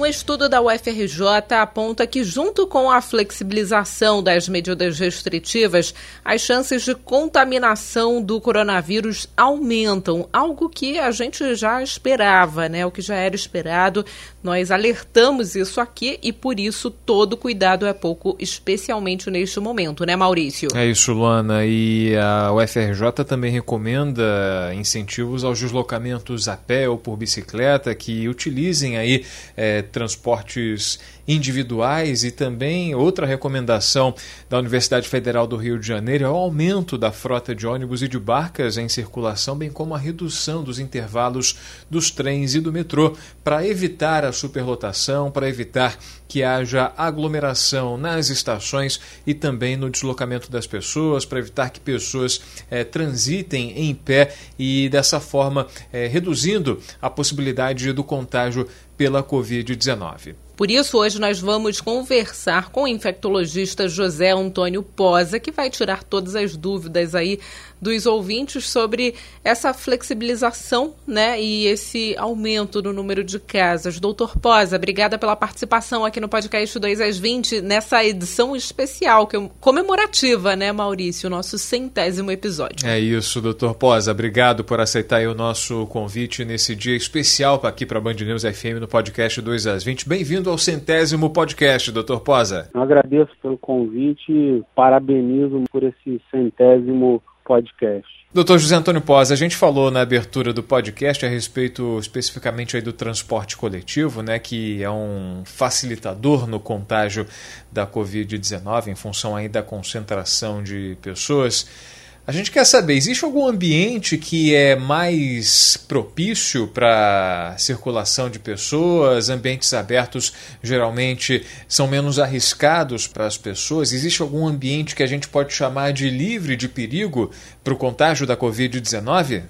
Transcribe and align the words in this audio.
Um 0.00 0.06
estudo 0.06 0.48
da 0.48 0.62
UFRJ 0.62 1.54
aponta 1.60 2.06
que, 2.06 2.24
junto 2.24 2.66
com 2.66 2.90
a 2.90 3.02
flexibilização 3.02 4.22
das 4.22 4.48
medidas 4.48 4.98
restritivas, 4.98 5.94
as 6.24 6.40
chances 6.40 6.86
de 6.86 6.94
contaminação 6.94 8.22
do 8.22 8.40
coronavírus 8.40 9.28
aumentam, 9.36 10.26
algo 10.32 10.70
que 10.70 10.98
a 10.98 11.10
gente 11.10 11.54
já 11.54 11.82
esperava, 11.82 12.66
né? 12.66 12.86
O 12.86 12.90
que 12.90 13.02
já 13.02 13.14
era 13.14 13.36
esperado. 13.36 14.02
Nós 14.42 14.70
alertamos 14.70 15.54
isso 15.54 15.82
aqui 15.82 16.18
e, 16.22 16.32
por 16.32 16.58
isso, 16.58 16.90
todo 16.90 17.36
cuidado 17.36 17.86
é 17.86 17.92
pouco, 17.92 18.34
especialmente 18.38 19.30
neste 19.30 19.60
momento, 19.60 20.06
né, 20.06 20.16
Maurício? 20.16 20.70
É 20.74 20.86
isso, 20.86 21.12
Luana. 21.12 21.66
E 21.66 22.16
a 22.16 22.50
UFRJ 22.54 23.22
também 23.26 23.52
recomenda 23.52 24.72
incentivos 24.74 25.44
aos 25.44 25.60
deslocamentos 25.60 26.48
a 26.48 26.56
pé 26.56 26.88
ou 26.88 26.96
por 26.96 27.18
bicicleta 27.18 27.94
que 27.94 28.26
utilizem 28.26 28.96
aí. 28.96 29.26
É, 29.54 29.89
transportes 29.90 30.98
individuais 31.26 32.24
e 32.24 32.30
também 32.30 32.94
outra 32.94 33.26
recomendação 33.26 34.14
da 34.48 34.58
Universidade 34.58 35.08
Federal 35.08 35.46
do 35.46 35.56
Rio 35.56 35.78
de 35.78 35.86
Janeiro 35.86 36.24
é 36.24 36.28
o 36.28 36.34
aumento 36.34 36.98
da 36.98 37.12
frota 37.12 37.54
de 37.54 37.66
ônibus 37.66 38.02
e 38.02 38.08
de 38.08 38.18
barcas 38.18 38.76
em 38.76 38.88
circulação, 38.88 39.56
bem 39.56 39.70
como 39.70 39.94
a 39.94 39.98
redução 39.98 40.62
dos 40.62 40.78
intervalos 40.78 41.56
dos 41.88 42.10
trens 42.10 42.54
e 42.54 42.60
do 42.60 42.72
metrô 42.72 43.16
para 43.44 43.66
evitar 43.66 44.24
a 44.24 44.32
superlotação, 44.32 45.30
para 45.30 45.48
evitar 45.48 45.96
que 46.26 46.42
haja 46.42 46.92
aglomeração 46.96 47.96
nas 47.96 48.30
estações 48.30 49.00
e 49.26 49.34
também 49.34 49.76
no 49.76 49.90
deslocamento 49.90 50.50
das 50.50 50.66
pessoas, 50.66 51.24
para 51.24 51.40
evitar 51.40 51.70
que 51.70 51.80
pessoas 51.80 52.40
é, 52.70 52.84
transitem 52.84 53.72
em 53.76 53.94
pé 53.94 54.32
e 54.58 54.88
dessa 54.88 55.18
forma 55.18 55.66
é, 55.92 56.06
reduzindo 56.06 56.80
a 57.02 57.10
possibilidade 57.10 57.92
do 57.92 58.04
contágio 58.04 58.68
pela 59.00 59.22
Covid-19. 59.22 60.34
Por 60.60 60.70
isso, 60.70 60.98
hoje 60.98 61.18
nós 61.18 61.40
vamos 61.40 61.80
conversar 61.80 62.68
com 62.68 62.82
o 62.82 62.86
infectologista 62.86 63.88
José 63.88 64.32
Antônio 64.32 64.82
Posa, 64.82 65.40
que 65.40 65.50
vai 65.50 65.70
tirar 65.70 66.04
todas 66.04 66.36
as 66.36 66.54
dúvidas 66.54 67.14
aí 67.14 67.40
dos 67.80 68.04
ouvintes 68.04 68.68
sobre 68.68 69.14
essa 69.42 69.72
flexibilização 69.72 70.94
né, 71.06 71.40
e 71.40 71.64
esse 71.64 72.14
aumento 72.18 72.82
no 72.82 72.92
número 72.92 73.24
de 73.24 73.40
casas. 73.40 73.98
Doutor 73.98 74.38
Posa, 74.38 74.76
obrigada 74.76 75.16
pela 75.16 75.34
participação 75.34 76.04
aqui 76.04 76.20
no 76.20 76.28
podcast 76.28 76.78
2 76.78 77.00
às 77.00 77.18
20, 77.18 77.62
nessa 77.62 78.04
edição 78.04 78.54
especial, 78.54 79.26
que 79.26 79.38
é 79.38 79.50
comemorativa, 79.60 80.54
né, 80.54 80.70
Maurício? 80.72 81.30
Nosso 81.30 81.56
centésimo 81.56 82.30
episódio. 82.30 82.86
É 82.86 83.00
isso, 83.00 83.40
doutor 83.40 83.74
Posa. 83.76 84.10
Obrigado 84.10 84.62
por 84.62 84.78
aceitar 84.78 85.26
o 85.26 85.34
nosso 85.34 85.86
convite 85.86 86.44
nesse 86.44 86.76
dia 86.76 86.94
especial 86.94 87.58
aqui 87.64 87.86
para 87.86 87.96
a 87.96 88.00
Band 88.02 88.12
News 88.12 88.42
FM 88.42 88.78
no 88.78 88.86
podcast 88.86 89.40
2 89.40 89.66
às 89.66 89.82
20. 89.82 90.06
Bem-vindo 90.06 90.49
ao 90.50 90.58
centésimo 90.58 91.30
podcast, 91.30 91.90
doutor 91.92 92.20
Posa. 92.20 92.68
Eu 92.74 92.82
agradeço 92.82 93.30
pelo 93.40 93.56
convite 93.56 94.30
e 94.30 94.62
parabenizo 94.74 95.64
por 95.70 95.82
esse 95.82 96.20
centésimo 96.30 97.22
podcast. 97.44 98.08
Doutor 98.32 98.58
José 98.58 98.76
Antônio 98.76 99.00
Pós, 99.00 99.32
a 99.32 99.36
gente 99.36 99.56
falou 99.56 99.90
na 99.90 100.02
abertura 100.02 100.52
do 100.52 100.62
podcast 100.62 101.26
a 101.26 101.28
respeito 101.28 101.98
especificamente 101.98 102.76
aí 102.76 102.82
do 102.82 102.92
transporte 102.92 103.56
coletivo, 103.56 104.22
né, 104.22 104.38
que 104.38 104.80
é 104.82 104.90
um 104.90 105.42
facilitador 105.44 106.46
no 106.46 106.60
contágio 106.60 107.26
da 107.72 107.84
Covid-19 107.84 108.86
em 108.86 108.94
função 108.94 109.34
aí 109.34 109.48
da 109.48 109.64
concentração 109.64 110.62
de 110.62 110.96
pessoas. 111.02 111.99
A 112.30 112.32
gente 112.32 112.52
quer 112.52 112.64
saber, 112.64 112.92
existe 112.92 113.24
algum 113.24 113.44
ambiente 113.44 114.16
que 114.16 114.54
é 114.54 114.76
mais 114.76 115.76
propício 115.88 116.68
para 116.68 117.56
circulação 117.58 118.30
de 118.30 118.38
pessoas? 118.38 119.28
Ambientes 119.28 119.74
abertos 119.74 120.32
geralmente 120.62 121.42
são 121.66 121.88
menos 121.88 122.20
arriscados 122.20 123.08
para 123.08 123.26
as 123.26 123.36
pessoas? 123.36 123.92
Existe 123.92 124.22
algum 124.22 124.46
ambiente 124.46 124.94
que 124.94 125.02
a 125.02 125.08
gente 125.08 125.28
pode 125.28 125.52
chamar 125.52 125.92
de 125.92 126.08
livre 126.08 126.54
de 126.54 126.68
perigo 126.68 127.32
para 127.64 127.74
o 127.74 127.76
contágio 127.76 128.28
da 128.28 128.36
Covid-19? 128.36 129.42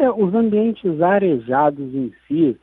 É, 0.00 0.10
os 0.10 0.34
ambientes 0.34 1.00
arejados 1.00 1.94
em 1.94 2.12
si 2.26 2.56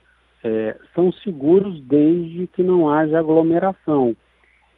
é, 0.44 0.76
são 0.94 1.14
seguros 1.14 1.80
desde 1.84 2.46
que 2.48 2.62
não 2.62 2.90
haja 2.90 3.18
aglomeração. 3.18 4.18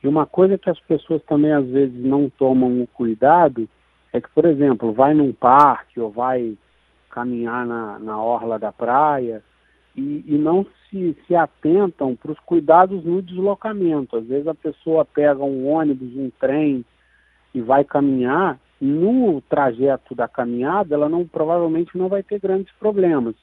E 0.04 0.08
uma 0.08 0.28
coisa 0.28 0.56
que 0.56 0.70
as 0.70 0.80
pessoas 0.82 1.24
também 1.24 1.52
às 1.52 1.66
vezes 1.66 1.98
não 1.98 2.30
tomam 2.30 2.80
o 2.80 2.86
cuidado 2.86 3.68
é 4.14 4.22
que, 4.22 4.30
por 4.30 4.46
exemplo, 4.46 4.94
vai 4.94 5.16
num 5.16 5.34
parque 5.34 6.00
ou 6.00 6.12
vai 6.12 6.56
caminhar 7.10 7.66
na, 7.66 7.98
na 7.98 8.22
orla 8.22 8.60
da 8.60 8.72
praia 8.72 9.44
e, 9.96 10.24
e 10.28 10.38
não 10.38 10.66
se, 10.90 11.18
se 11.26 11.36
atentam 11.36 12.16
para 12.16 12.32
os 12.32 12.40
cuidados 12.40 13.04
no 13.04 13.22
deslocamento. 13.24 14.16
Às 14.16 14.26
vezes 14.28 14.48
a 14.48 14.54
pessoa 14.54 15.04
pega 15.04 15.44
um 15.44 15.68
ônibus, 15.68 16.16
um 16.16 16.30
trem 16.40 16.86
e 17.54 17.62
vai 17.62 17.84
caminhar, 17.84 18.60
no 18.80 19.42
trajeto 19.42 20.14
da 20.14 20.28
caminhada 20.28 20.94
ela 20.94 21.08
não 21.08 21.26
provavelmente 21.26 21.98
não 21.98 22.08
vai 22.08 22.22
ter 22.22 22.40
grandes 22.40 22.72
problemas. 22.80 23.36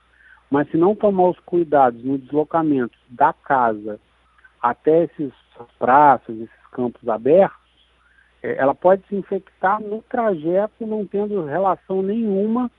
Mas 0.50 0.68
se 0.70 0.76
não 0.76 0.94
tomar 0.94 1.30
os 1.30 1.38
cuidados 1.40 2.02
no 2.04 2.18
deslocamento 2.18 2.96
da 3.08 3.32
casa 3.32 3.98
até 4.60 5.04
esses 5.04 5.32
praças, 5.78 6.36
esses 6.36 6.66
campos 6.72 7.08
abertos, 7.08 7.59
ela 8.42 8.74
pode 8.74 9.02
se 9.08 9.14
infectar 9.14 9.80
no 9.80 10.02
trajeto, 10.02 10.86
não 10.86 11.06
tendo 11.06 11.44
relação 11.44 12.02
nenhuma 12.02 12.70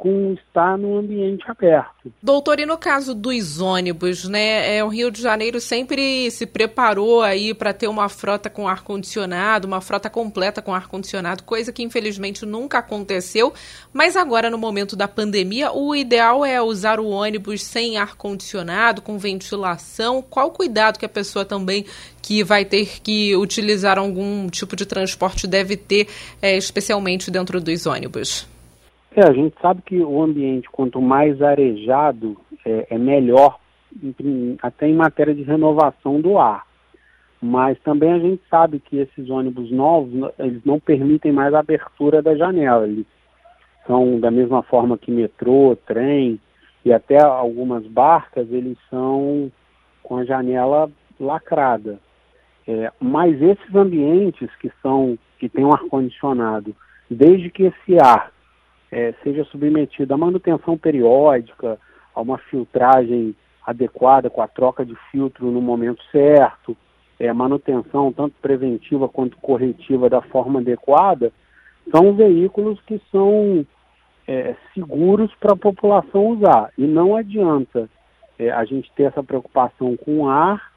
com 0.00 0.32
estar 0.32 0.78
no 0.78 0.96
ambiente 0.96 1.44
aberto. 1.46 2.10
Doutor, 2.22 2.58
e 2.58 2.64
no 2.64 2.78
caso 2.78 3.14
dos 3.14 3.60
ônibus, 3.60 4.26
né? 4.26 4.78
É, 4.78 4.82
o 4.82 4.88
Rio 4.88 5.10
de 5.10 5.20
Janeiro 5.20 5.60
sempre 5.60 6.30
se 6.30 6.46
preparou 6.46 7.20
aí 7.20 7.52
para 7.52 7.74
ter 7.74 7.86
uma 7.86 8.08
frota 8.08 8.48
com 8.48 8.66
ar 8.66 8.82
condicionado, 8.82 9.68
uma 9.68 9.82
frota 9.82 10.08
completa 10.08 10.62
com 10.62 10.74
ar 10.74 10.88
condicionado, 10.88 11.42
coisa 11.42 11.70
que 11.70 11.82
infelizmente 11.82 12.46
nunca 12.46 12.78
aconteceu. 12.78 13.52
Mas 13.92 14.16
agora, 14.16 14.48
no 14.48 14.56
momento 14.56 14.96
da 14.96 15.06
pandemia, 15.06 15.70
o 15.70 15.94
ideal 15.94 16.46
é 16.46 16.62
usar 16.62 16.98
o 16.98 17.10
ônibus 17.10 17.62
sem 17.62 17.98
ar 17.98 18.16
condicionado, 18.16 19.02
com 19.02 19.18
ventilação. 19.18 20.22
Qual 20.22 20.50
cuidado 20.50 20.98
que 20.98 21.04
a 21.04 21.10
pessoa 21.10 21.44
também 21.44 21.84
que 22.22 22.42
vai 22.42 22.64
ter 22.64 23.02
que 23.02 23.36
utilizar 23.36 23.98
algum 23.98 24.48
tipo 24.48 24.74
de 24.74 24.86
transporte 24.86 25.46
deve 25.46 25.76
ter, 25.76 26.08
é, 26.40 26.56
especialmente 26.56 27.30
dentro 27.30 27.60
dos 27.60 27.84
ônibus? 27.84 28.48
É, 29.14 29.22
a 29.22 29.32
gente 29.32 29.56
sabe 29.60 29.82
que 29.82 29.98
o 29.98 30.22
ambiente, 30.22 30.70
quanto 30.70 31.00
mais 31.00 31.42
arejado, 31.42 32.36
é, 32.64 32.86
é 32.90 32.98
melhor, 32.98 33.58
até 34.62 34.86
em 34.86 34.94
matéria 34.94 35.34
de 35.34 35.42
renovação 35.42 36.20
do 36.20 36.38
ar. 36.38 36.64
Mas 37.42 37.78
também 37.80 38.12
a 38.12 38.18
gente 38.18 38.42
sabe 38.48 38.78
que 38.78 38.98
esses 38.98 39.28
ônibus 39.28 39.70
novos, 39.72 40.12
eles 40.38 40.62
não 40.64 40.78
permitem 40.78 41.32
mais 41.32 41.52
a 41.54 41.60
abertura 41.60 42.22
da 42.22 42.36
janela. 42.36 42.86
Eles 42.86 43.06
são 43.86 44.20
da 44.20 44.30
mesma 44.30 44.62
forma 44.62 44.96
que 44.96 45.10
metrô, 45.10 45.76
trem 45.86 46.38
e 46.84 46.92
até 46.92 47.20
algumas 47.20 47.84
barcas, 47.86 48.50
eles 48.52 48.78
são 48.88 49.50
com 50.02 50.18
a 50.18 50.24
janela 50.24 50.90
lacrada. 51.18 51.98
É, 52.68 52.92
mas 53.00 53.40
esses 53.42 53.74
ambientes 53.74 54.48
que 54.56 54.70
são 54.80 55.18
que 55.38 55.48
têm 55.48 55.64
um 55.64 55.72
ar 55.72 55.82
condicionado, 55.88 56.76
desde 57.10 57.50
que 57.50 57.64
esse 57.64 57.98
ar 57.98 58.30
é, 58.90 59.14
seja 59.22 59.44
submetido 59.44 60.12
à 60.12 60.16
manutenção 60.16 60.76
periódica, 60.76 61.78
a 62.14 62.20
uma 62.20 62.38
filtragem 62.38 63.34
adequada 63.64 64.28
com 64.28 64.42
a 64.42 64.48
troca 64.48 64.84
de 64.84 64.96
filtro 65.10 65.50
no 65.50 65.60
momento 65.60 66.02
certo, 66.10 66.76
é, 67.18 67.32
manutenção 67.32 68.12
tanto 68.12 68.34
preventiva 68.40 69.08
quanto 69.08 69.36
corretiva 69.36 70.08
da 70.08 70.22
forma 70.22 70.60
adequada, 70.60 71.32
são 71.90 72.14
veículos 72.14 72.80
que 72.82 73.00
são 73.10 73.64
é, 74.26 74.54
seguros 74.74 75.32
para 75.38 75.52
a 75.52 75.56
população 75.56 76.26
usar. 76.28 76.70
E 76.76 76.86
não 76.86 77.14
adianta 77.14 77.88
é, 78.38 78.50
a 78.50 78.64
gente 78.64 78.90
ter 78.96 79.04
essa 79.04 79.22
preocupação 79.22 79.96
com 79.96 80.20
o 80.20 80.28
ar, 80.28 80.70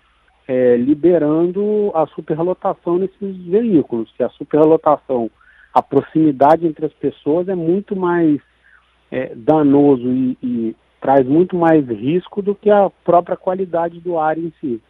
é, 0.47 0.75
liberando 0.75 1.91
a 1.95 2.05
superlotação 2.07 2.97
nesses 2.97 3.38
veículos, 3.45 4.11
que 4.17 4.23
a 4.23 4.29
superlotação 4.29 5.31
a 5.73 5.81
proximidade 5.81 6.67
entre 6.67 6.85
as 6.85 6.93
pessoas 6.93 7.47
é 7.47 7.55
muito 7.55 7.95
mais 7.95 8.39
é, 9.11 9.33
danoso 9.35 10.07
e, 10.07 10.37
e 10.41 10.75
traz 11.01 11.27
muito 11.27 11.55
mais 11.55 11.87
risco 11.87 12.41
do 12.41 12.55
que 12.55 12.69
a 12.69 12.89
própria 13.03 13.35
qualidade 13.35 13.99
do 13.99 14.17
ar 14.17 14.37
em 14.37 14.53
si. 14.61 14.81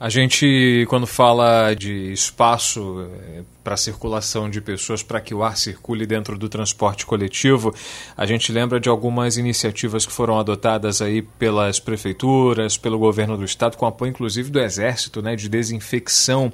A 0.00 0.08
gente, 0.08 0.86
quando 0.88 1.08
fala 1.08 1.74
de 1.74 2.12
espaço 2.12 3.00
eh, 3.00 3.42
para 3.64 3.76
circulação 3.76 4.48
de 4.48 4.60
pessoas, 4.60 5.02
para 5.02 5.20
que 5.20 5.34
o 5.34 5.42
ar 5.42 5.56
circule 5.56 6.06
dentro 6.06 6.38
do 6.38 6.48
transporte 6.48 7.04
coletivo, 7.04 7.74
a 8.16 8.24
gente 8.24 8.52
lembra 8.52 8.78
de 8.78 8.88
algumas 8.88 9.36
iniciativas 9.36 10.06
que 10.06 10.12
foram 10.12 10.38
adotadas 10.38 11.02
aí 11.02 11.20
pelas 11.20 11.80
prefeituras, 11.80 12.76
pelo 12.76 12.96
governo 12.96 13.36
do 13.36 13.44
estado, 13.44 13.76
com 13.76 13.86
apoio 13.86 14.10
inclusive 14.10 14.52
do 14.52 14.60
Exército, 14.60 15.20
né, 15.20 15.34
de 15.34 15.48
desinfecção, 15.48 16.52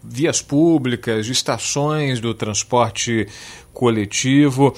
vias 0.00 0.40
públicas, 0.40 1.26
de 1.26 1.32
estações 1.32 2.20
do 2.20 2.32
transporte 2.32 3.26
coletivo. 3.74 4.72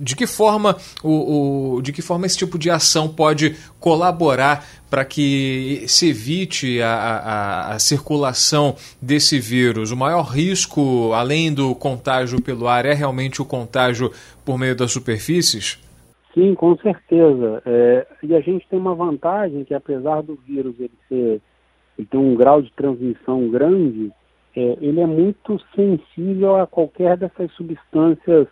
De 0.00 0.14
que 0.14 0.26
forma 0.26 0.76
o, 1.02 1.76
o, 1.76 1.82
de 1.82 1.92
que 1.92 2.02
forma 2.02 2.26
esse 2.26 2.36
tipo 2.36 2.58
de 2.58 2.68
ação 2.68 3.08
pode 3.08 3.56
colaborar 3.78 4.66
para 4.90 5.04
que 5.04 5.84
se 5.86 6.10
evite 6.10 6.82
a, 6.82 6.92
a, 6.92 7.74
a, 7.74 7.78
circulação 7.78 8.74
desse 9.00 9.38
vírus? 9.38 9.92
O 9.92 9.96
maior 9.96 10.24
risco, 10.24 11.12
além 11.14 11.54
do 11.54 11.74
contágio 11.74 12.42
pelo 12.42 12.66
ar, 12.66 12.84
é 12.84 12.92
realmente 12.92 13.40
o 13.40 13.44
contágio 13.44 14.10
por 14.44 14.58
meio 14.58 14.76
das 14.76 14.92
superfícies? 14.92 15.78
Sim, 16.34 16.54
com 16.54 16.76
certeza. 16.76 17.62
É, 17.64 18.06
e 18.22 18.34
a 18.34 18.40
gente 18.40 18.66
tem 18.68 18.78
uma 18.78 18.94
vantagem 18.94 19.64
que 19.64 19.74
apesar 19.74 20.22
do 20.22 20.36
vírus 20.46 20.74
ele 20.78 20.92
ser 21.08 21.40
ele 21.98 22.06
ter 22.06 22.16
um 22.16 22.34
grau 22.34 22.62
de 22.62 22.72
transmissão 22.72 23.48
grande, 23.50 24.10
é, 24.56 24.78
ele 24.80 25.00
é 25.00 25.06
muito 25.06 25.60
sensível 25.74 26.56
a 26.56 26.66
qualquer 26.66 27.16
dessas 27.16 27.52
substâncias 27.52 28.48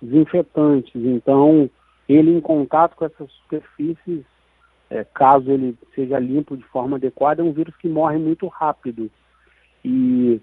desinfetantes. 0.00 0.94
Então, 0.94 1.68
ele 2.08 2.30
em 2.30 2.40
contato 2.40 2.96
com 2.96 3.04
essas 3.04 3.30
superfícies, 3.42 4.24
é, 4.90 5.04
caso 5.04 5.50
ele 5.50 5.76
seja 5.94 6.18
limpo 6.18 6.56
de 6.56 6.64
forma 6.64 6.96
adequada, 6.96 7.42
é 7.42 7.44
um 7.44 7.52
vírus 7.52 7.76
que 7.76 7.88
morre 7.88 8.18
muito 8.18 8.46
rápido. 8.46 9.10
E 9.84 10.40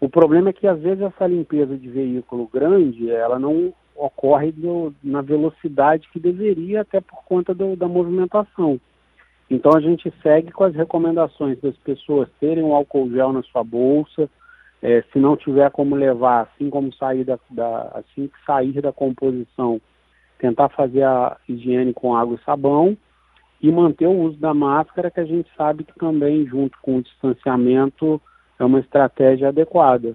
o 0.00 0.08
problema 0.08 0.50
é 0.50 0.52
que 0.52 0.66
às 0.66 0.80
vezes 0.80 1.02
essa 1.02 1.26
limpeza 1.26 1.76
de 1.76 1.88
veículo 1.88 2.48
grande, 2.52 3.10
ela 3.10 3.38
não 3.38 3.72
ocorre 3.96 4.52
do, 4.52 4.94
na 5.02 5.20
velocidade 5.20 6.08
que 6.12 6.20
deveria, 6.20 6.82
até 6.82 7.00
por 7.00 7.24
conta 7.24 7.52
do, 7.52 7.74
da 7.74 7.88
movimentação. 7.88 8.80
Então 9.50 9.72
a 9.74 9.80
gente 9.80 10.12
segue 10.22 10.52
com 10.52 10.64
as 10.64 10.74
recomendações 10.74 11.58
das 11.60 11.76
pessoas 11.78 12.28
terem 12.38 12.62
um 12.62 12.74
álcool 12.74 13.10
gel 13.10 13.32
na 13.32 13.42
sua 13.42 13.64
bolsa, 13.64 14.30
é, 14.82 15.02
se 15.12 15.18
não 15.18 15.36
tiver 15.36 15.70
como 15.70 15.96
levar, 15.96 16.42
assim 16.42 16.70
como 16.70 16.92
sair 16.94 17.24
da, 17.24 17.38
da, 17.50 17.92
assim 17.94 18.28
que 18.28 18.44
sair 18.46 18.80
da 18.80 18.92
composição, 18.92 19.80
tentar 20.38 20.68
fazer 20.68 21.02
a 21.02 21.36
higiene 21.48 21.92
com 21.92 22.14
água 22.14 22.36
e 22.36 22.44
sabão 22.44 22.96
e 23.60 23.72
manter 23.72 24.06
o 24.06 24.20
uso 24.22 24.38
da 24.38 24.54
máscara, 24.54 25.10
que 25.10 25.20
a 25.20 25.24
gente 25.24 25.50
sabe 25.56 25.82
que 25.82 25.98
também, 25.98 26.46
junto 26.46 26.78
com 26.80 26.98
o 26.98 27.02
distanciamento, 27.02 28.20
é 28.58 28.64
uma 28.64 28.78
estratégia 28.78 29.48
adequada. 29.48 30.14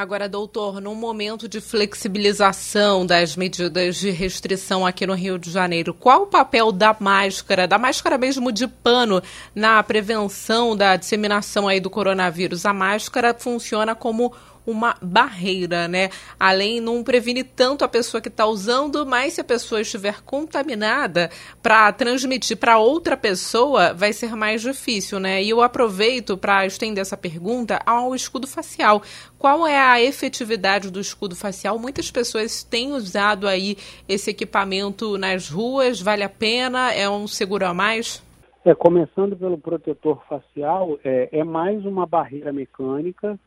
Agora, 0.00 0.26
doutor, 0.26 0.80
num 0.80 0.94
momento 0.94 1.46
de 1.46 1.60
flexibilização 1.60 3.04
das 3.04 3.36
medidas 3.36 3.96
de 3.96 4.08
restrição 4.08 4.86
aqui 4.86 5.06
no 5.06 5.12
Rio 5.12 5.38
de 5.38 5.50
Janeiro, 5.50 5.92
qual 5.92 6.22
o 6.22 6.26
papel 6.26 6.72
da 6.72 6.96
máscara, 6.98 7.68
da 7.68 7.76
máscara 7.76 8.16
mesmo 8.16 8.50
de 8.50 8.66
pano, 8.66 9.22
na 9.54 9.82
prevenção 9.82 10.74
da 10.74 10.96
disseminação 10.96 11.68
aí 11.68 11.80
do 11.80 11.90
coronavírus? 11.90 12.64
A 12.64 12.72
máscara 12.72 13.36
funciona 13.38 13.94
como 13.94 14.32
uma 14.70 14.96
barreira, 15.02 15.88
né? 15.88 16.10
Além, 16.38 16.80
não 16.80 17.02
previne 17.02 17.42
tanto 17.42 17.84
a 17.84 17.88
pessoa 17.88 18.20
que 18.20 18.28
está 18.28 18.46
usando, 18.46 19.04
mas 19.04 19.34
se 19.34 19.40
a 19.40 19.44
pessoa 19.44 19.80
estiver 19.80 20.22
contaminada, 20.22 21.30
para 21.62 21.92
transmitir 21.92 22.56
para 22.56 22.78
outra 22.78 23.16
pessoa 23.16 23.92
vai 23.92 24.12
ser 24.12 24.34
mais 24.36 24.62
difícil, 24.62 25.18
né? 25.18 25.42
E 25.42 25.50
eu 25.50 25.62
aproveito 25.62 26.36
para 26.36 26.64
estender 26.66 27.02
essa 27.02 27.16
pergunta 27.16 27.80
ao 27.84 28.14
escudo 28.14 28.46
facial. 28.46 29.02
Qual 29.38 29.66
é 29.66 29.78
a 29.78 30.00
efetividade 30.00 30.90
do 30.90 31.00
escudo 31.00 31.34
facial? 31.34 31.78
Muitas 31.78 32.10
pessoas 32.10 32.62
têm 32.62 32.92
usado 32.92 33.48
aí 33.48 33.76
esse 34.08 34.30
equipamento 34.30 35.18
nas 35.18 35.48
ruas, 35.48 36.00
vale 36.00 36.22
a 36.22 36.28
pena? 36.28 36.92
É 36.92 37.08
um 37.08 37.26
seguro 37.26 37.66
a 37.66 37.74
mais? 37.74 38.22
É, 38.64 38.74
começando 38.74 39.34
pelo 39.36 39.56
protetor 39.56 40.22
facial, 40.28 40.98
é, 41.02 41.30
é 41.32 41.42
mais 41.42 41.84
uma 41.86 42.06
barreira 42.06 42.52
mecânica 42.52 43.38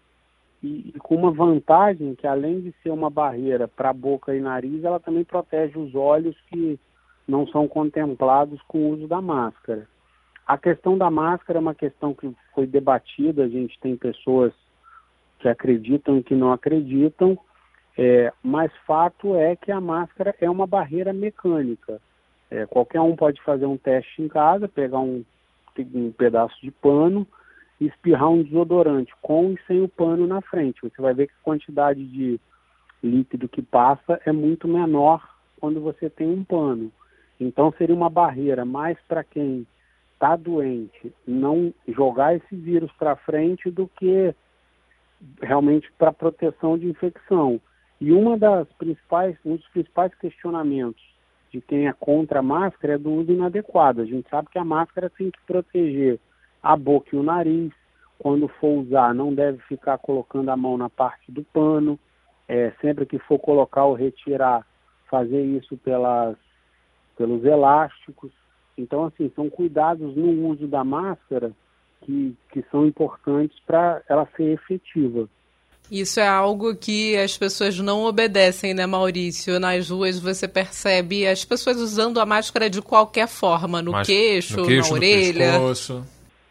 e, 0.63 0.93
e, 0.95 0.99
com 0.99 1.15
uma 1.15 1.31
vantagem 1.31 2.15
que 2.15 2.25
além 2.25 2.61
de 2.61 2.73
ser 2.81 2.89
uma 2.89 3.09
barreira 3.09 3.67
para 3.67 3.91
boca 3.91 4.33
e 4.33 4.39
nariz, 4.39 4.83
ela 4.83 4.99
também 4.99 5.25
protege 5.25 5.77
os 5.77 5.93
olhos 5.93 6.35
que 6.49 6.79
não 7.27 7.45
são 7.47 7.67
contemplados 7.67 8.61
com 8.63 8.77
o 8.79 8.89
uso 8.91 9.07
da 9.07 9.21
máscara. 9.21 9.87
A 10.47 10.57
questão 10.57 10.97
da 10.97 11.11
máscara 11.11 11.59
é 11.59 11.61
uma 11.61 11.75
questão 11.75 12.13
que 12.13 12.33
foi 12.55 12.65
debatida, 12.65 13.43
a 13.43 13.49
gente 13.49 13.77
tem 13.79 13.95
pessoas 13.97 14.53
que 15.39 15.49
acreditam 15.49 16.17
e 16.17 16.23
que 16.23 16.35
não 16.35 16.53
acreditam, 16.53 17.37
é, 17.97 18.31
mas 18.41 18.71
fato 18.87 19.35
é 19.35 19.55
que 19.55 19.71
a 19.71 19.81
máscara 19.81 20.33
é 20.39 20.49
uma 20.49 20.65
barreira 20.65 21.11
mecânica. 21.11 22.01
É, 22.49 22.65
qualquer 22.65 23.01
um 23.01 23.15
pode 23.15 23.41
fazer 23.41 23.65
um 23.65 23.77
teste 23.77 24.21
em 24.21 24.27
casa, 24.27 24.67
pegar 24.67 24.99
um, 24.99 25.23
um 25.93 26.11
pedaço 26.11 26.55
de 26.61 26.71
pano, 26.71 27.27
espirrar 27.87 28.29
um 28.29 28.43
desodorante 28.43 29.13
com 29.21 29.51
e 29.51 29.59
sem 29.67 29.81
o 29.81 29.87
pano 29.87 30.27
na 30.27 30.41
frente. 30.41 30.81
Você 30.81 31.01
vai 31.01 31.13
ver 31.13 31.27
que 31.27 31.33
a 31.33 31.43
quantidade 31.43 32.05
de 32.05 32.39
líquido 33.03 33.49
que 33.49 33.61
passa 33.61 34.19
é 34.25 34.31
muito 34.31 34.67
menor 34.67 35.21
quando 35.59 35.81
você 35.81 36.09
tem 36.09 36.27
um 36.27 36.43
pano. 36.43 36.91
Então 37.39 37.73
seria 37.77 37.95
uma 37.95 38.09
barreira 38.09 38.63
mais 38.63 38.97
para 39.07 39.23
quem 39.23 39.65
está 40.13 40.35
doente 40.35 41.13
não 41.27 41.73
jogar 41.87 42.35
esse 42.35 42.55
vírus 42.55 42.91
para 42.93 43.15
frente 43.15 43.69
do 43.69 43.87
que 43.87 44.33
realmente 45.41 45.91
para 45.97 46.13
proteção 46.13 46.77
de 46.77 46.87
infecção. 46.87 47.59
E 47.99 48.11
uma 48.11 48.37
das 48.37 48.67
principais, 48.73 49.35
um 49.45 49.55
dos 49.55 49.67
principais 49.69 50.13
questionamentos 50.15 51.03
de 51.51 51.61
quem 51.61 51.87
é 51.87 51.93
contra 51.93 52.39
a 52.39 52.43
máscara 52.43 52.93
é 52.93 52.97
do 52.97 53.11
uso 53.11 53.31
inadequado. 53.31 54.01
A 54.01 54.05
gente 54.05 54.27
sabe 54.29 54.49
que 54.49 54.57
a 54.57 54.65
máscara 54.65 55.09
tem 55.09 55.29
que 55.29 55.39
proteger 55.45 56.19
a 56.63 56.75
boca 56.77 57.09
e 57.13 57.19
o 57.19 57.23
nariz. 57.23 57.71
Quando 58.17 58.47
for 58.47 58.79
usar, 58.79 59.13
não 59.13 59.33
deve 59.33 59.57
ficar 59.67 59.97
colocando 59.97 60.49
a 60.49 60.55
mão 60.55 60.77
na 60.77 60.89
parte 60.89 61.29
do 61.29 61.43
pano. 61.43 61.99
É, 62.47 62.71
sempre 62.81 63.05
que 63.05 63.19
for 63.19 63.37
colocar 63.37 63.85
ou 63.85 63.93
retirar, 63.93 64.65
fazer 65.09 65.43
isso 65.43 65.77
pelas, 65.77 66.37
pelos 67.17 67.43
elásticos. 67.43 68.31
Então, 68.77 69.05
assim, 69.05 69.31
são 69.35 69.49
cuidados 69.49 70.15
no 70.15 70.47
uso 70.47 70.67
da 70.67 70.83
máscara 70.83 71.51
que, 72.01 72.35
que 72.51 72.63
são 72.71 72.85
importantes 72.85 73.57
para 73.65 74.01
ela 74.07 74.27
ser 74.35 74.53
efetiva. 74.53 75.27
Isso 75.91 76.19
é 76.19 76.27
algo 76.27 76.75
que 76.75 77.15
as 77.17 77.37
pessoas 77.37 77.77
não 77.77 78.05
obedecem, 78.05 78.73
né, 78.73 78.85
Maurício? 78.85 79.59
Nas 79.59 79.89
ruas 79.89 80.17
você 80.17 80.47
percebe 80.47 81.27
as 81.27 81.43
pessoas 81.43 81.77
usando 81.77 82.19
a 82.19 82.25
máscara 82.25 82.69
de 82.69 82.81
qualquer 82.81 83.27
forma, 83.27 83.81
no, 83.81 84.01
queixo, 84.03 84.61
no 84.61 84.65
queixo, 84.65 84.91
na 84.91 84.95
orelha. 84.95 85.51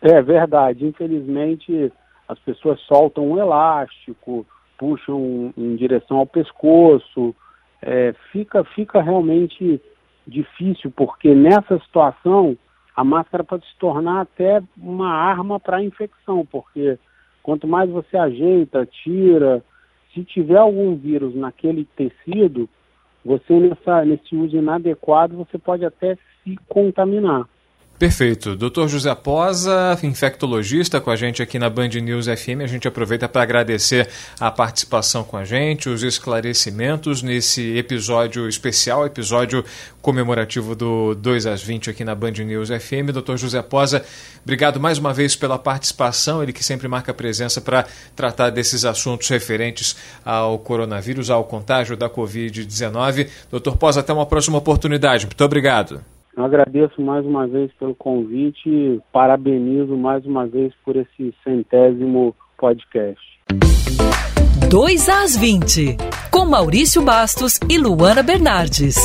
É 0.03 0.21
verdade. 0.21 0.85
Infelizmente, 0.85 1.93
as 2.29 2.39
pessoas 2.41 2.81
soltam 2.81 3.31
um 3.31 3.39
elástico, 3.39 4.45
puxam 4.77 5.55
em 5.57 5.77
direção 5.77 6.19
ao 6.19 6.27
pescoço. 6.27 7.35
É, 7.81 8.13
fica, 8.33 8.65
fica 8.65 9.01
realmente 9.01 9.81
difícil, 10.27 10.93
porque 10.95 11.35
nessa 11.35 11.79
situação 11.79 12.57
a 12.97 13.05
máscara 13.05 13.45
pode 13.45 13.65
se 13.67 13.77
tornar 13.79 14.21
até 14.23 14.63
uma 14.77 15.09
arma 15.09 15.59
para 15.59 15.83
infecção, 15.83 16.45
porque 16.45 16.99
quanto 17.43 17.67
mais 17.67 17.89
você 17.89 18.17
ajeita, 18.17 18.87
tira, 18.87 19.65
se 20.13 20.25
tiver 20.25 20.59
algum 20.59 20.95
vírus 20.97 21.35
naquele 21.35 21.85
tecido, 21.97 22.69
você 23.25 23.59
nessa, 23.59 24.05
nesse 24.05 24.37
uso 24.37 24.57
inadequado, 24.57 25.37
você 25.37 25.59
pode 25.59 25.85
até 25.85 26.17
se 26.43 26.57
contaminar. 26.69 27.49
Perfeito. 27.99 28.57
Doutor 28.57 28.89
José 28.89 29.15
Posa, 29.15 29.97
infectologista 30.03 31.01
com 31.01 31.09
a 31.09 31.15
gente 31.15 31.41
aqui 31.41 31.57
na 31.57 31.71
Band 31.71 31.89
News 31.89 32.27
FM. 32.27 32.61
A 32.61 32.67
gente 32.67 32.89
aproveita 32.89 33.29
para 33.29 33.43
agradecer 33.43 34.09
a 34.41 34.51
participação 34.51 35.23
com 35.23 35.37
a 35.37 35.45
gente, 35.45 35.89
os 35.89 36.03
esclarecimentos 36.03 37.23
nesse 37.23 37.77
episódio 37.77 38.49
especial, 38.49 39.07
episódio 39.07 39.65
comemorativo 40.01 40.75
do 40.75 41.15
2 41.15 41.47
às 41.47 41.63
20 41.63 41.91
aqui 41.91 42.05
na 42.05 42.13
Band 42.13 42.33
News 42.33 42.71
FM. 42.71 43.13
Doutor 43.13 43.37
José 43.37 43.63
Posa, 43.63 44.05
obrigado 44.43 44.81
mais 44.81 44.99
uma 44.99 45.13
vez 45.13 45.37
pela 45.37 45.57
participação, 45.57 46.43
ele 46.43 46.53
que 46.53 46.65
sempre 46.65 46.89
marca 46.89 47.15
presença 47.15 47.61
para 47.61 47.87
tratar 48.17 48.51
desses 48.51 48.85
assuntos 48.85 49.29
referentes 49.29 49.95
ao 50.25 50.59
coronavírus, 50.59 51.31
ao 51.31 51.45
contágio 51.45 51.97
da 51.97 52.11
Covid-19. 52.11 53.29
Doutor 53.49 53.77
Posa, 53.77 54.01
até 54.01 54.13
uma 54.13 54.27
próxima 54.27 54.59
oportunidade. 54.59 55.27
Muito 55.27 55.45
obrigado. 55.45 56.03
Eu 56.37 56.45
agradeço 56.45 57.01
mais 57.03 57.27
uma 57.27 57.47
vez 57.47 57.71
pelo 57.79 57.95
convite 57.95 58.69
e 58.69 59.01
parabenizo 59.13 59.97
mais 59.97 60.25
uma 60.25 60.47
vez 60.47 60.73
por 60.83 60.97
esse 60.97 61.35
centésimo 61.45 62.35
podcast. 62.57 63.23
2 64.71 65.09
às 65.11 65.37
20, 65.37 65.99
com 66.31 66.47
Maurício 66.47 67.03
Bastos 67.03 67.61
e 67.69 67.77
Luana 67.77 68.23
Bernardes. 68.23 68.97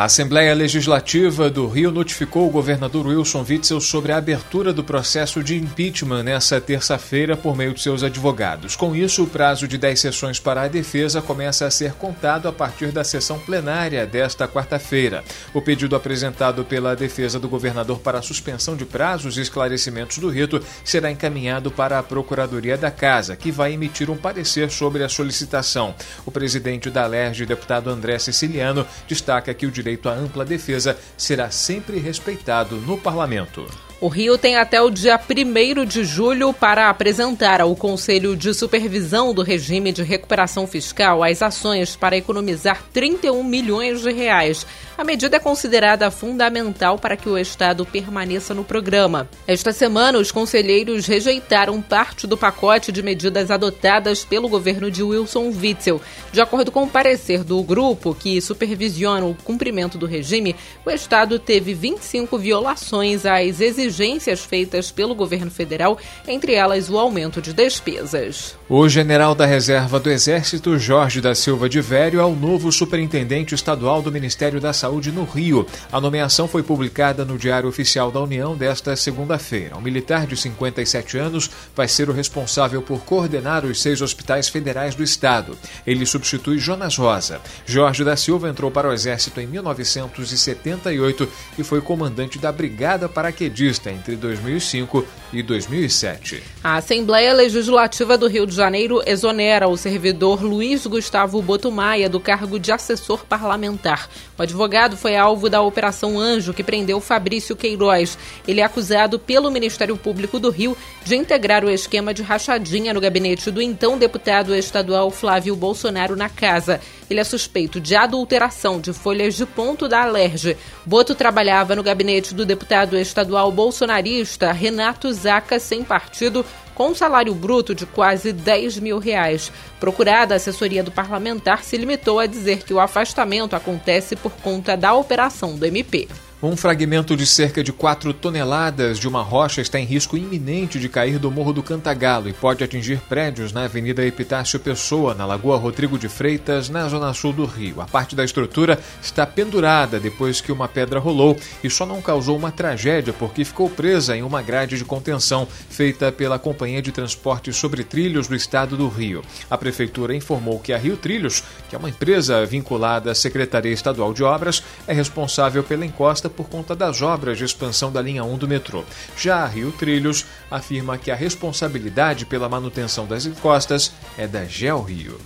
A 0.00 0.04
Assembleia 0.04 0.54
Legislativa 0.54 1.50
do 1.50 1.66
Rio 1.66 1.90
notificou 1.90 2.48
o 2.48 2.50
governador 2.50 3.06
Wilson 3.06 3.44
Witzel 3.46 3.82
sobre 3.82 4.12
a 4.12 4.16
abertura 4.16 4.72
do 4.72 4.82
processo 4.82 5.44
de 5.44 5.58
impeachment 5.58 6.22
nesta 6.22 6.58
terça-feira 6.58 7.36
por 7.36 7.54
meio 7.54 7.74
de 7.74 7.82
seus 7.82 8.02
advogados. 8.02 8.74
Com 8.74 8.96
isso, 8.96 9.24
o 9.24 9.26
prazo 9.26 9.68
de 9.68 9.76
10 9.76 10.00
sessões 10.00 10.40
para 10.40 10.62
a 10.62 10.68
defesa 10.68 11.20
começa 11.20 11.66
a 11.66 11.70
ser 11.70 11.92
contado 11.92 12.48
a 12.48 12.52
partir 12.52 12.92
da 12.92 13.04
sessão 13.04 13.38
plenária 13.38 14.06
desta 14.06 14.48
quarta-feira. 14.48 15.22
O 15.52 15.60
pedido 15.60 15.94
apresentado 15.94 16.64
pela 16.64 16.96
defesa 16.96 17.38
do 17.38 17.46
governador 17.46 17.98
para 17.98 18.20
a 18.20 18.22
suspensão 18.22 18.76
de 18.76 18.86
prazos 18.86 19.36
e 19.36 19.42
esclarecimentos 19.42 20.16
do 20.16 20.30
rito 20.30 20.64
será 20.82 21.10
encaminhado 21.10 21.70
para 21.70 21.98
a 21.98 22.02
Procuradoria 22.02 22.78
da 22.78 22.90
Casa, 22.90 23.36
que 23.36 23.52
vai 23.52 23.74
emitir 23.74 24.08
um 24.08 24.16
parecer 24.16 24.70
sobre 24.70 25.04
a 25.04 25.10
solicitação. 25.10 25.94
O 26.24 26.30
presidente 26.30 26.88
da 26.88 27.04
LERJ, 27.04 27.44
deputado 27.44 27.90
André 27.90 28.18
Siciliano, 28.18 28.86
destaca 29.06 29.52
que 29.52 29.66
o 29.66 29.70
direito 29.70 29.89
à 30.08 30.12
ampla 30.12 30.44
defesa 30.44 30.96
será 31.16 31.50
sempre 31.50 31.98
respeitado 31.98 32.76
no 32.76 32.98
parlamento. 32.98 33.66
O 34.00 34.08
Rio 34.08 34.38
tem 34.38 34.56
até 34.56 34.80
o 34.80 34.88
dia 34.88 35.20
1 35.20 35.84
de 35.84 36.04
julho 36.04 36.54
para 36.54 36.88
apresentar 36.88 37.60
ao 37.60 37.76
Conselho 37.76 38.34
de 38.34 38.54
Supervisão 38.54 39.34
do 39.34 39.42
Regime 39.42 39.92
de 39.92 40.02
Recuperação 40.02 40.66
Fiscal 40.66 41.22
as 41.22 41.42
ações 41.42 41.96
para 41.96 42.16
economizar 42.16 42.82
31 42.94 43.44
milhões 43.44 44.00
de 44.00 44.10
reais. 44.10 44.66
A 44.96 45.04
medida 45.04 45.36
é 45.36 45.40
considerada 45.40 46.10
fundamental 46.10 46.98
para 46.98 47.14
que 47.14 47.28
o 47.28 47.36
Estado 47.36 47.84
permaneça 47.84 48.54
no 48.54 48.64
programa. 48.64 49.28
Esta 49.46 49.70
semana, 49.70 50.18
os 50.18 50.32
conselheiros 50.32 51.06
rejeitaram 51.06 51.80
parte 51.82 52.26
do 52.26 52.38
pacote 52.38 52.90
de 52.90 53.02
medidas 53.02 53.50
adotadas 53.50 54.24
pelo 54.24 54.48
governo 54.48 54.90
de 54.90 55.02
Wilson 55.02 55.52
Witzel. 55.60 56.00
De 56.32 56.40
acordo 56.40 56.72
com 56.72 56.84
o 56.84 56.88
parecer 56.88 57.44
do 57.44 57.62
grupo 57.62 58.14
que 58.14 58.40
supervisiona 58.40 59.26
o 59.26 59.36
cumprimento 59.44 59.98
do 59.98 60.06
regime, 60.06 60.56
o 60.86 60.90
Estado 60.90 61.38
teve 61.38 61.74
25 61.74 62.38
violações 62.38 63.26
às 63.26 63.60
exigências 63.60 63.89
exigências 63.90 64.40
feitas 64.40 64.90
pelo 64.90 65.14
governo 65.14 65.50
federal, 65.50 65.98
entre 66.26 66.54
elas 66.54 66.88
o 66.88 66.96
aumento 66.96 67.42
de 67.42 67.52
despesas. 67.52 68.56
O 68.68 68.88
general 68.88 69.34
da 69.34 69.44
Reserva 69.44 69.98
do 69.98 70.08
Exército, 70.10 70.78
Jorge 70.78 71.20
da 71.20 71.34
Silva 71.34 71.68
de 71.68 71.80
Vério, 71.80 72.20
é 72.20 72.24
o 72.24 72.36
novo 72.36 72.70
superintendente 72.70 73.54
estadual 73.54 74.00
do 74.00 74.12
Ministério 74.12 74.60
da 74.60 74.72
Saúde 74.72 75.10
no 75.10 75.24
Rio. 75.24 75.66
A 75.90 76.00
nomeação 76.00 76.46
foi 76.46 76.62
publicada 76.62 77.24
no 77.24 77.36
Diário 77.36 77.68
Oficial 77.68 78.12
da 78.12 78.20
União 78.20 78.56
desta 78.56 78.94
segunda-feira. 78.94 79.76
O 79.76 79.82
militar 79.82 80.26
de 80.26 80.36
57 80.36 81.18
anos 81.18 81.50
vai 81.74 81.88
ser 81.88 82.08
o 82.08 82.12
responsável 82.12 82.80
por 82.80 83.00
coordenar 83.00 83.64
os 83.64 83.82
seis 83.82 84.00
hospitais 84.00 84.48
federais 84.48 84.94
do 84.94 85.02
estado. 85.02 85.58
Ele 85.84 86.06
substitui 86.06 86.58
Jonas 86.58 86.96
Rosa. 86.96 87.40
Jorge 87.66 88.04
da 88.04 88.16
Silva 88.16 88.48
entrou 88.48 88.70
para 88.70 88.88
o 88.88 88.92
Exército 88.92 89.40
em 89.40 89.46
1978 89.46 91.28
e 91.58 91.64
foi 91.64 91.80
comandante 91.80 92.38
da 92.38 92.52
Brigada 92.52 93.08
Paraquedista 93.08 93.79
entre 93.88 94.16
2005 94.16 95.06
e 95.32 95.42
2007. 95.42 96.42
A 96.62 96.76
Assembleia 96.76 97.32
Legislativa 97.32 98.18
do 98.18 98.26
Rio 98.26 98.46
de 98.46 98.54
Janeiro 98.54 99.00
exonera 99.06 99.68
o 99.68 99.76
servidor 99.76 100.42
Luiz 100.42 100.86
Gustavo 100.86 101.40
Botumaia 101.40 102.08
do 102.08 102.18
cargo 102.18 102.58
de 102.58 102.72
assessor 102.72 103.24
parlamentar. 103.24 104.08
O 104.36 104.42
advogado 104.42 104.96
foi 104.96 105.16
alvo 105.16 105.48
da 105.48 105.62
Operação 105.62 106.18
Anjo, 106.18 106.52
que 106.52 106.64
prendeu 106.64 107.00
Fabrício 107.00 107.56
Queiroz. 107.56 108.18
Ele 108.46 108.60
é 108.60 108.64
acusado 108.64 109.18
pelo 109.18 109.50
Ministério 109.50 109.96
Público 109.96 110.38
do 110.38 110.50
Rio 110.50 110.76
de 111.04 111.14
integrar 111.14 111.64
o 111.64 111.70
esquema 111.70 112.12
de 112.12 112.22
rachadinha 112.22 112.92
no 112.92 113.00
gabinete 113.00 113.50
do 113.50 113.62
então 113.62 113.96
deputado 113.96 114.54
estadual 114.54 115.10
Flávio 115.10 115.54
Bolsonaro 115.54 116.16
na 116.16 116.28
casa. 116.28 116.80
Ele 117.08 117.20
é 117.20 117.24
suspeito 117.24 117.80
de 117.80 117.96
adulteração 117.96 118.80
de 118.80 118.92
folhas 118.92 119.34
de 119.34 119.44
ponto 119.44 119.88
da 119.88 120.02
Alerj. 120.02 120.56
Boto 120.86 121.14
trabalhava 121.14 121.74
no 121.74 121.82
gabinete 121.82 122.34
do 122.34 122.46
deputado 122.46 122.96
estadual 122.96 123.50
bolsonarista 123.70 124.50
Renato 124.50 125.12
Zaca 125.12 125.60
sem 125.60 125.84
partido 125.84 126.44
com 126.74 126.88
um 126.88 126.94
salário 126.94 127.32
bruto 127.32 127.72
de 127.72 127.86
quase 127.86 128.32
10 128.32 128.80
mil 128.80 128.98
reais. 128.98 129.52
Procurada, 129.78 130.34
a 130.34 130.38
assessoria 130.38 130.82
do 130.82 130.90
parlamentar 130.90 131.62
se 131.62 131.76
limitou 131.76 132.18
a 132.18 132.26
dizer 132.26 132.64
que 132.64 132.74
o 132.74 132.80
afastamento 132.80 133.54
acontece 133.54 134.16
por 134.16 134.32
conta 134.32 134.76
da 134.76 134.92
operação 134.92 135.54
do 135.54 135.64
MP. 135.64 136.08
Um 136.42 136.56
fragmento 136.56 137.14
de 137.18 137.26
cerca 137.26 137.62
de 137.62 137.70
4 137.70 138.14
toneladas 138.14 138.98
de 138.98 139.06
uma 139.06 139.20
rocha 139.20 139.60
está 139.60 139.78
em 139.78 139.84
risco 139.84 140.16
iminente 140.16 140.80
de 140.80 140.88
cair 140.88 141.18
do 141.18 141.30
Morro 141.30 141.52
do 141.52 141.62
Cantagalo 141.62 142.30
e 142.30 142.32
pode 142.32 142.64
atingir 142.64 142.98
prédios 143.10 143.52
na 143.52 143.64
Avenida 143.64 144.02
Epitácio 144.06 144.58
Pessoa, 144.58 145.12
na 145.12 145.26
Lagoa 145.26 145.58
Rodrigo 145.58 145.98
de 145.98 146.08
Freitas, 146.08 146.70
na 146.70 146.88
zona 146.88 147.12
sul 147.12 147.34
do 147.34 147.44
Rio. 147.44 147.82
A 147.82 147.84
parte 147.84 148.16
da 148.16 148.24
estrutura 148.24 148.80
está 149.02 149.26
pendurada 149.26 150.00
depois 150.00 150.40
que 150.40 150.50
uma 150.50 150.66
pedra 150.66 150.98
rolou 150.98 151.36
e 151.62 151.68
só 151.68 151.84
não 151.84 152.00
causou 152.00 152.38
uma 152.38 152.50
tragédia 152.50 153.12
porque 153.12 153.44
ficou 153.44 153.68
presa 153.68 154.16
em 154.16 154.22
uma 154.22 154.40
grade 154.40 154.78
de 154.78 154.84
contenção 154.86 155.46
feita 155.68 156.10
pela 156.10 156.38
Companhia 156.38 156.80
de 156.80 156.90
Transporte 156.90 157.52
sobre 157.52 157.84
Trilhos 157.84 158.28
do 158.28 158.34
Estado 158.34 158.78
do 158.78 158.88
Rio. 158.88 159.22
A 159.50 159.58
prefeitura 159.58 160.16
informou 160.16 160.58
que 160.58 160.72
a 160.72 160.78
Rio 160.78 160.96
Trilhos, 160.96 161.44
que 161.68 161.76
é 161.76 161.78
uma 161.78 161.90
empresa 161.90 162.46
vinculada 162.46 163.10
à 163.10 163.14
Secretaria 163.14 163.74
Estadual 163.74 164.14
de 164.14 164.24
Obras, 164.24 164.62
é 164.86 164.94
responsável 164.94 165.62
pela 165.62 165.84
encosta 165.84 166.29
por 166.30 166.48
conta 166.48 166.74
das 166.74 167.02
obras 167.02 167.38
de 167.38 167.44
expansão 167.44 167.92
da 167.92 168.00
linha 168.00 168.24
1 168.24 168.38
do 168.38 168.48
metrô. 168.48 168.84
Já 169.16 169.42
a 169.42 169.46
Rio 169.46 169.72
Trilhos 169.72 170.24
afirma 170.50 170.98
que 170.98 171.10
a 171.10 171.16
responsabilidade 171.16 172.26
pela 172.26 172.48
manutenção 172.48 173.06
das 173.06 173.26
encostas 173.26 173.92
é 174.16 174.26
da 174.26 174.44
Gel 174.44 174.82
Rio. 174.82 175.18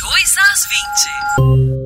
2 0.00 0.36
às 0.36 1.68
20. 1.68 1.77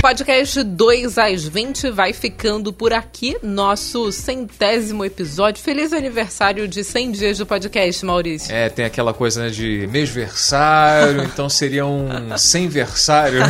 Podcast 0.00 0.62
2 0.62 1.18
às 1.18 1.44
20 1.44 1.90
vai 1.90 2.14
ficando 2.14 2.72
por 2.72 2.90
aqui, 2.90 3.36
nosso 3.42 4.10
centésimo 4.10 5.04
episódio. 5.04 5.62
Feliz 5.62 5.92
aniversário 5.92 6.66
de 6.66 6.82
100 6.82 7.12
dias 7.12 7.38
do 7.38 7.44
podcast, 7.44 8.06
Maurício. 8.06 8.50
É, 8.50 8.70
tem 8.70 8.86
aquela 8.86 9.12
coisa 9.12 9.42
né, 9.42 9.50
de 9.50 9.86
mêsversário, 9.92 11.22
então 11.24 11.50
seria 11.50 11.84
um 11.84 12.34
100 12.34 12.68
versário. 12.68 13.42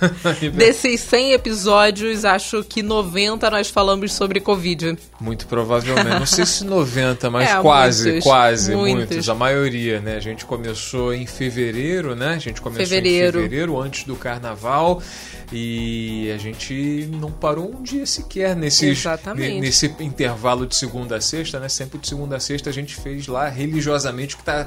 Desses 0.56 0.98
100 1.02 1.32
episódios, 1.32 2.24
acho 2.24 2.64
que 2.64 2.82
90 2.82 3.50
nós 3.50 3.68
falamos 3.68 4.14
sobre 4.14 4.40
Covid. 4.40 4.96
Muito 5.20 5.46
provavelmente. 5.46 6.18
Não 6.18 6.26
sei 6.26 6.46
se 6.46 6.64
90, 6.64 7.28
mas 7.30 7.50
é, 7.50 7.60
quase, 7.60 8.08
muitos, 8.08 8.24
quase, 8.24 8.74
muitos. 8.74 9.08
muitos. 9.10 9.28
A 9.28 9.34
maioria, 9.34 10.00
né? 10.00 10.16
A 10.16 10.20
gente 10.20 10.46
começou 10.46 11.12
em 11.12 11.26
fevereiro, 11.26 12.16
né? 12.16 12.30
A 12.30 12.38
gente 12.38 12.62
começou 12.62 12.86
fevereiro. 12.86 13.40
em 13.40 13.42
fevereiro, 13.42 13.78
antes 13.78 14.04
do 14.04 14.16
carnaval. 14.16 15.02
E 15.50 15.97
a 16.34 16.38
gente 16.38 17.08
não 17.12 17.30
parou 17.30 17.74
um 17.74 17.82
dia 17.82 18.06
sequer 18.06 18.54
nesses, 18.56 19.04
nesse 19.60 19.86
intervalo 20.00 20.66
de 20.66 20.74
segunda 20.74 21.16
a 21.16 21.20
sexta, 21.20 21.58
né? 21.58 21.68
Sempre 21.68 21.98
de 21.98 22.08
segunda 22.08 22.36
a 22.36 22.40
sexta 22.40 22.70
a 22.70 22.72
gente 22.72 22.94
fez 22.94 23.26
lá 23.26 23.48
religiosamente 23.48 24.34
o 24.34 24.38
que 24.38 24.44
tá 24.44 24.66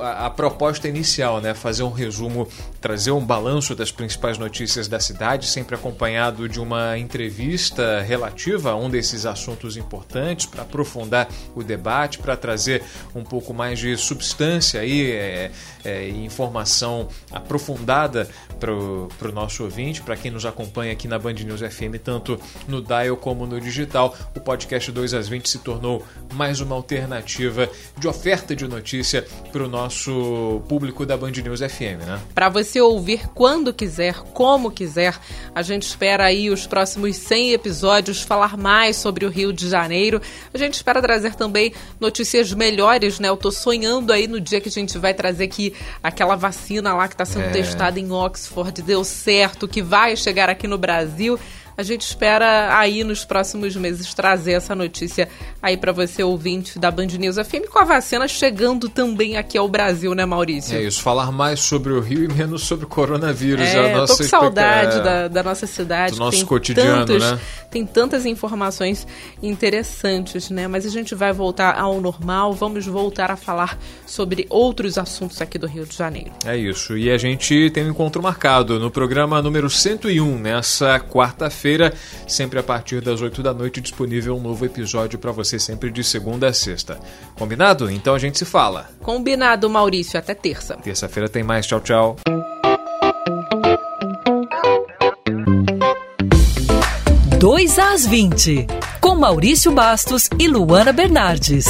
a, 0.00 0.26
a 0.26 0.30
proposta 0.30 0.88
inicial, 0.88 1.40
né? 1.40 1.54
Fazer 1.54 1.82
um 1.82 1.92
resumo, 1.92 2.48
trazer 2.80 3.10
um 3.10 3.24
balanço 3.24 3.74
das 3.74 3.92
principais 3.92 4.38
notícias 4.38 4.88
da 4.88 4.98
cidade, 4.98 5.46
sempre 5.46 5.74
acompanhado 5.74 6.48
de 6.48 6.60
uma 6.60 6.98
entrevista 6.98 8.00
relativa 8.00 8.70
a 8.70 8.76
um 8.76 8.88
desses 8.88 9.26
assuntos 9.26 9.76
importantes 9.76 10.46
para 10.46 10.62
aprofundar 10.62 11.28
o 11.54 11.62
debate, 11.62 12.18
para 12.18 12.36
trazer 12.36 12.82
um 13.14 13.22
pouco 13.22 13.52
mais 13.52 13.78
de 13.78 13.96
substância 13.96 14.80
aí, 14.80 15.10
é, 15.10 15.50
é, 15.84 16.08
informação 16.08 17.08
aprofundada 17.30 18.28
para 18.58 18.72
o 18.72 19.32
nosso 19.32 19.64
ouvinte, 19.64 20.02
para 20.02 20.16
quem 20.16 20.30
nos 20.30 20.44
acompanha 20.44 20.69
aqui 20.90 21.08
na 21.08 21.18
Band 21.18 21.34
News 21.34 21.60
FM, 21.60 21.98
tanto 22.02 22.38
no 22.68 22.80
dial 22.80 23.16
como 23.16 23.46
no 23.46 23.60
digital. 23.60 24.16
O 24.36 24.40
podcast 24.40 24.90
2 24.90 25.14
às 25.14 25.28
20 25.28 25.48
se 25.48 25.58
tornou 25.58 26.04
mais 26.34 26.60
uma 26.60 26.74
alternativa 26.74 27.68
de 27.98 28.06
oferta 28.06 28.54
de 28.54 28.66
notícia 28.68 29.26
para 29.52 29.64
o 29.64 29.68
nosso 29.68 30.62
público 30.68 31.04
da 31.04 31.16
Band 31.16 31.32
News 31.32 31.60
FM, 31.60 32.06
né? 32.06 32.20
Para 32.34 32.48
você 32.48 32.80
ouvir 32.80 33.28
quando 33.34 33.72
quiser, 33.72 34.14
como 34.32 34.70
quiser, 34.70 35.18
a 35.54 35.62
gente 35.62 35.82
espera 35.82 36.24
aí 36.24 36.50
os 36.50 36.66
próximos 36.66 37.16
100 37.16 37.52
episódios 37.52 38.22
falar 38.22 38.56
mais 38.56 38.96
sobre 38.96 39.24
o 39.24 39.28
Rio 39.28 39.52
de 39.52 39.68
Janeiro. 39.68 40.20
A 40.52 40.58
gente 40.58 40.74
espera 40.74 41.00
trazer 41.02 41.34
também 41.34 41.72
notícias 41.98 42.52
melhores, 42.52 43.18
né? 43.18 43.28
Eu 43.28 43.36
tô 43.36 43.50
sonhando 43.50 44.12
aí 44.12 44.26
no 44.26 44.40
dia 44.40 44.60
que 44.60 44.68
a 44.68 44.72
gente 44.72 44.96
vai 44.98 45.14
trazer 45.14 45.44
aqui 45.44 45.74
aquela 46.02 46.36
vacina 46.36 46.94
lá 46.94 47.08
que 47.08 47.14
está 47.14 47.24
sendo 47.24 47.46
é. 47.46 47.50
testada 47.50 47.98
em 47.98 48.10
Oxford, 48.10 48.82
deu 48.82 49.02
certo, 49.04 49.66
que 49.66 49.82
vai 49.82 50.16
chegar 50.16 50.48
aqui 50.48 50.59
no 50.68 50.78
Brasil. 50.78 51.38
A 51.80 51.82
gente 51.82 52.02
espera 52.02 52.78
aí 52.78 53.02
nos 53.02 53.24
próximos 53.24 53.74
meses 53.74 54.12
trazer 54.12 54.52
essa 54.52 54.74
notícia 54.74 55.30
aí 55.62 55.78
para 55.78 55.92
você, 55.92 56.22
ouvinte 56.22 56.78
da 56.78 56.90
Band 56.90 57.06
News 57.06 57.36
FM, 57.36 57.70
com 57.70 57.78
a 57.78 57.84
vacina 57.84 58.28
chegando 58.28 58.86
também 58.86 59.38
aqui 59.38 59.56
ao 59.56 59.66
Brasil, 59.66 60.14
né, 60.14 60.26
Maurício? 60.26 60.76
É 60.76 60.82
isso, 60.82 61.00
falar 61.00 61.32
mais 61.32 61.60
sobre 61.60 61.94
o 61.94 62.00
Rio 62.00 62.24
e 62.24 62.28
menos 62.28 62.64
sobre 62.64 62.84
o 62.84 62.88
coronavírus. 62.88 63.64
É, 63.64 63.94
a 63.94 63.96
nossa 63.96 64.12
tô 64.12 64.22
com 64.22 64.28
saudade 64.28 64.98
é... 64.98 65.00
da, 65.00 65.28
da, 65.28 65.42
nossa 65.42 65.66
cidade. 65.66 66.12
Do 66.12 66.18
nosso 66.18 66.36
tem 66.36 66.46
cotidiano, 66.46 67.06
tantos, 67.06 67.30
né? 67.30 67.40
Tem 67.70 67.86
tantas 67.86 68.26
informações 68.26 69.06
interessantes, 69.42 70.50
né? 70.50 70.68
Mas 70.68 70.84
a 70.84 70.90
gente 70.90 71.14
vai 71.14 71.32
voltar 71.32 71.80
ao 71.80 71.98
normal, 71.98 72.52
vamos 72.52 72.84
voltar 72.84 73.30
a 73.30 73.36
falar 73.36 73.78
sobre 74.04 74.46
outros 74.50 74.98
assuntos 74.98 75.40
aqui 75.40 75.56
do 75.56 75.66
Rio 75.66 75.86
de 75.86 75.96
Janeiro. 75.96 76.30
É 76.44 76.58
isso, 76.58 76.94
e 76.98 77.10
a 77.10 77.16
gente 77.16 77.70
tem 77.70 77.86
um 77.86 77.90
encontro 77.90 78.22
marcado 78.22 78.78
no 78.78 78.90
programa 78.90 79.40
número 79.40 79.70
101, 79.70 80.38
nessa 80.38 81.00
quarta-feira, 81.00 81.69
sempre 82.26 82.58
a 82.58 82.62
partir 82.62 83.00
das 83.00 83.20
8 83.20 83.42
da 83.42 83.52
noite, 83.52 83.80
disponível 83.80 84.36
um 84.36 84.40
novo 84.40 84.64
episódio 84.64 85.18
para 85.18 85.32
você, 85.32 85.58
sempre 85.58 85.90
de 85.90 86.02
segunda 86.02 86.48
a 86.48 86.52
sexta. 86.52 86.98
Combinado? 87.36 87.90
Então 87.90 88.14
a 88.14 88.18
gente 88.18 88.38
se 88.38 88.44
fala. 88.44 88.90
Combinado, 89.00 89.68
Maurício. 89.68 90.18
Até 90.18 90.34
terça. 90.34 90.76
Terça-feira 90.76 91.28
tem 91.28 91.42
mais. 91.42 91.66
Tchau, 91.66 91.80
tchau. 91.80 92.16
2 97.38 97.78
às 97.78 98.06
20, 98.06 98.66
com 99.00 99.14
Maurício 99.14 99.72
Bastos 99.72 100.28
e 100.38 100.46
Luana 100.46 100.92
Bernardes. 100.92 101.64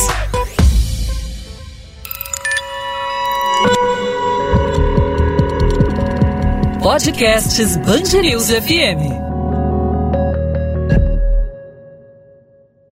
Podcasts 6.82 7.76
Band 7.76 8.20
News 8.20 8.50
FM. 8.50 9.29